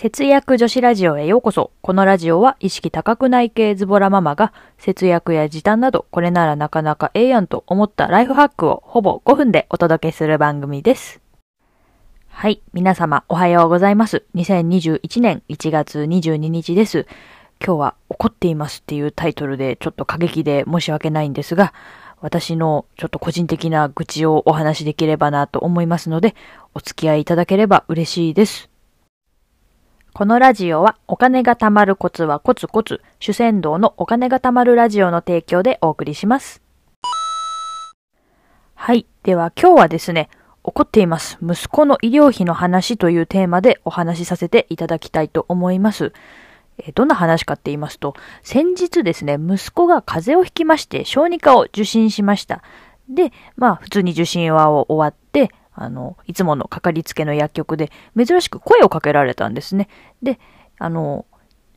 [0.00, 1.72] 節約女子ラジオへようこそ。
[1.80, 11.20] このラジオは意識高くない系ズボラママが節約や時短などこれならなかなかええやんと思ったライフハックをほぼ5分でお届けする番組です。
[12.28, 12.62] はい。
[12.72, 14.24] 皆様おはようございます。
[14.36, 17.08] 2021年1月22日です。
[17.60, 21.74] 今日は怒っていますっていうタイトルでちょっと過激で申し訳ないんですが、
[22.20, 26.36] 私のちょっと個人的な愚痴をお話しできればなと思いますので、
[26.72, 28.67] お付き合いいただければ嬉しいです。
[30.18, 36.60] このラジオはお金が貯まるコツはコツコツ、主戦道のお金が貯まるラジオの提供でお送りします。
[38.74, 39.06] はい。
[39.22, 40.28] では今日はですね、
[40.64, 41.38] 怒っています。
[41.40, 46.12] 息子の医療費の話というテーマでお話しさせていただきたいと思います。
[46.78, 52.64] えどんな話かって言いますと、先日ですね、息子が風邪をひきまして、小児科を受診しました。
[53.08, 59.88] で、まあ、普通に受診は終わって、あの、いつものかかりつけの薬局で、珍しく声をかけられたんですね。
[60.22, 60.38] で、
[60.78, 61.24] あの、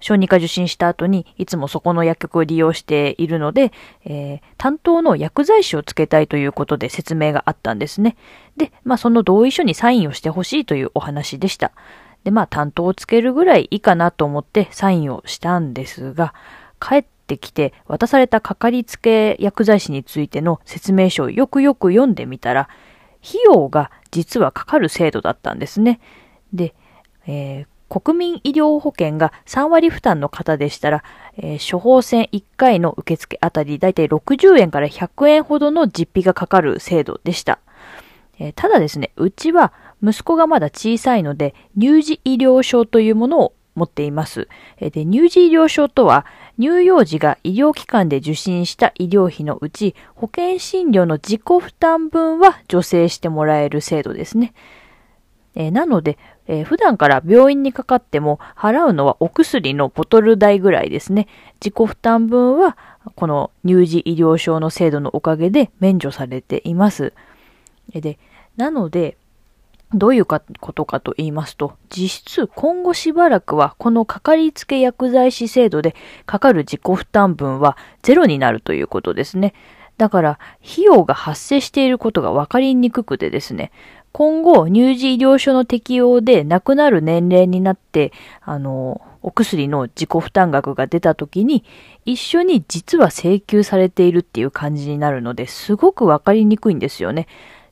[0.00, 3.72] 小児科受診した後に、いつもそこの薬局を利用しているので、
[4.04, 8.16] えー担当の薬剤師をつけたいということで説明があったんですね。
[8.56, 11.72] で、まあ、その同意書にサインをしてほしいというお話でした。
[12.24, 16.34] で、まあ、担当をつけるぐらいいいかなと思ってサインをしたんですが、
[16.80, 22.68] 帰ってきて渡されたかかりつけ薬剤師についての説明書をよくよく読んでみたら、
[23.26, 26.00] 費用が実はかかる制度だったんですね。
[26.52, 26.74] で、
[27.26, 31.04] えー国民医療保険が3割負担の方でしたら、
[31.36, 37.60] えー処方箋1回の受付あたりだいたい60円から100円ほどの実費がかかる制度でした。
[38.38, 44.48] えーただですね、うちは息子がまだ小さいので、乳児医療証というものを持っています。
[44.80, 46.26] で、乳児医療証とは、
[46.58, 54.54] 乳幼児が医療機関で受診した医療費のうち、保険診療の自己負担分は助成してもらえる制度ですね。
[55.54, 61.28] えーなので、えー普段から病院にかかっても払うのはお薬のボトル代ぐらいですね。
[61.60, 62.76] 自己負担分は
[63.14, 67.12] この乳児医療証の制度のおかげで免除されています。
[67.92, 68.18] で、
[68.56, 69.16] なので、
[69.94, 75.94] どういうことかと言いますと、実質今後しばらくはこのかかりつけ薬剤師制度で
[76.26, 79.54] かかる自己負担分はゼロになるということですね。
[79.96, 83.70] だから、費用が発生していることが分かりにくくてですね、
[84.12, 91.64] 今後、乳児医療所の適用で亡くなる年齢になって、あの、お薬の自己負担額が出た時に、
[92.04, 97.26] 一緒に実は請求されているっていう感じになるので、すごく分かりにくいんですよね。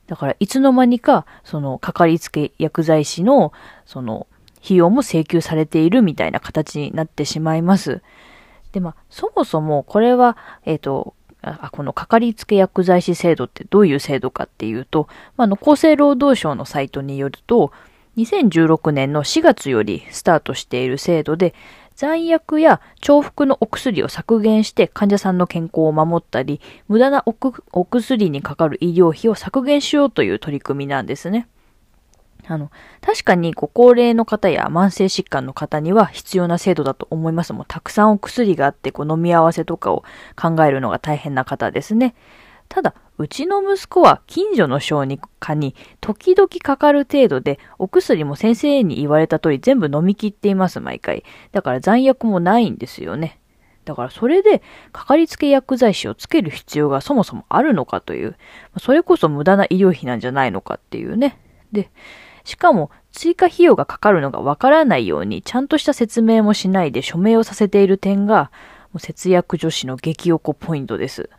[0.07, 3.53] だから、いつの間にか、その、かかりつけ薬剤師の、
[3.87, 4.27] その、
[4.65, 8.03] 費用も請求されているみたいな形になってしまいます。
[8.73, 17.71] で、まあ、そもそもこれは、えっ、と、あこのかかりつけ薬剤師制度ってどういう制度かっていうと、ま、あの厚生労働省のサイトによると、
[18.17, 21.55] 2016年の4月よりスタートしている制度で、
[21.97, 27.35] 残薬や重複のお薬を削減して患者さんの健康を守ったり、無駄なお
[27.73, 31.49] お薬にかかる医療費を削減しようという取り組みなんですね。
[32.47, 37.53] あの、確かにご高齢の方や慢性疾患の方には必要な制度だと思います。
[37.53, 40.05] もうたくさんお薬があって、こう飲み合わせとかを
[40.41, 42.15] 考えるのが大変な方ですね。
[42.69, 51.25] ただ、うちの息子は近所の小児科に時々かかる程度で、お薬も先生に言われた通り全部飲み切っています、毎回。
[51.53, 53.39] だから残薬もないんですよね。
[53.85, 58.37] だからそれで、かかりつけ薬剤師をつける必要がそもそもあるのかという、
[58.79, 61.39] それこそ無駄な医療費なんじゃないのかっていうね。
[61.71, 61.91] で、
[62.45, 68.51] しかも、追加費用がかかるのがわからないように、ちゃんとした説明もしないで署名をさせている点が、
[68.99, 71.31] 節約女子の激おこポイントです。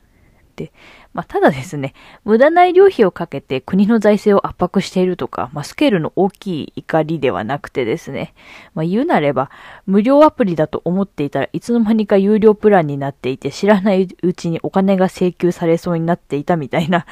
[0.55, 0.71] で、
[1.13, 1.93] まあ、ただですね、
[2.23, 8.33] 無駄な医療費をかけて国の財政を圧迫しているとか、まあ、スケールの大きい怒りではなくてですね、
[8.73, 9.49] まあ、言うなれば、
[9.85, 17.05] 無料アプリだと思っていたらいつの間にか有料プランになっていて、知らないうちにお金が請求されそうになっていたみたいな、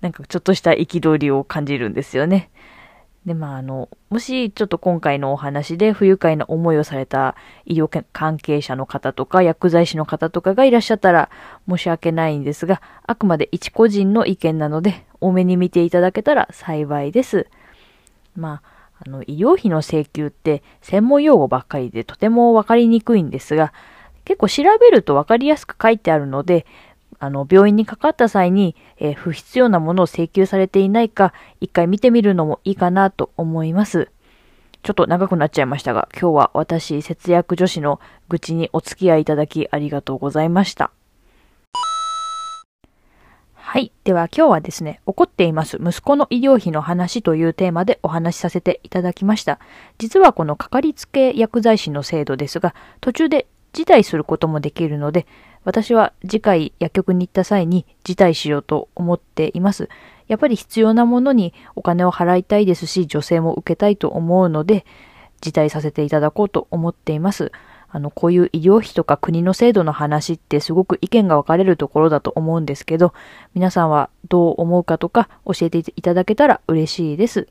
[0.00, 2.50] なんかちょっとした憤りを感じるんですよね。
[3.28, 7.36] で、まあ、あの、もしちょっと今回のお話で不愉快な思いをされた
[7.66, 11.30] 医療関係者の方とか薬剤師の方とかがいらっしゃったら
[11.68, 17.46] 申し訳ないんですが、あくまで一個人の意見なので、多めに見ていただけたら幸いです。
[18.34, 23.72] まあ、あの、医療費の請求って専門用語ばっかりでとてもわかりにくいんですが、
[24.24, 26.66] 結構調べるとわかりやすく書いてあるので、
[27.18, 34.10] あの、病院にかかった際に、えー不必要なものを請求されていないか、一回見てみるのもいいかなと思います。
[34.82, 40.92] ちょっと長くなっちゃいましたが、今日は私、節約女子の愚痴にお付き合いいただきありがとうございました。
[43.54, 43.92] はい。
[44.04, 49.58] では今日はですね、怒っています息子の医療費の話というテーマでお話しさせていただきました。
[49.98, 53.46] 実はこのかかりつけ薬剤師の制度ですが、途中で
[53.78, 55.24] 辞退することもできるので、
[55.62, 59.88] 私は次回薬局に行った際に辞退しようと思っています。
[60.26, 64.84] やっぱり必要なものにお金を払いたいですし、女性も受けたいと思うので、
[65.40, 67.52] 辞退させていただこうと思っています。
[67.88, 73.12] あの、こういう医療費とか国の制度の話ってすごく意見が分かれるところだと思うんですけど、
[73.54, 77.46] 皆さんはどう思うかとか教えていただけたら嬉しいです。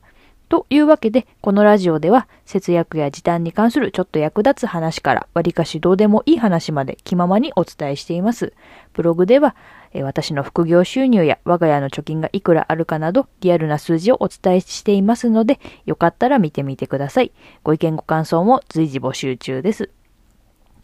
[0.48, 8.54] というわけで、このラジオでは節約や時短に関するちょっと役立つ話から割かしどうでもいい話まで気ままにお伝えしています。
[8.94, 9.54] ブログでは
[10.02, 17.32] 私の副業収入や我が家の貯金がいくらあるかなどリアルな数字をお伝えしていますので、よかったら見てみてください。
[17.62, 19.90] ご意見ご感想も随時募集中です。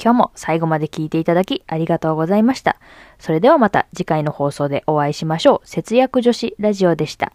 [0.03, 2.77] 今日も最後まで聞いていただきありがとうございました。
[3.19, 5.69] それではまた次回の放送でお会いしましょう。
[5.69, 7.33] 節約女子ラジオでした。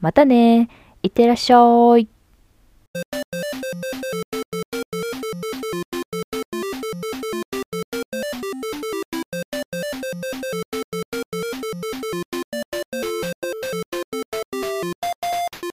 [0.00, 0.68] またね
[1.02, 1.58] いってらっしゃ
[1.98, 2.19] い。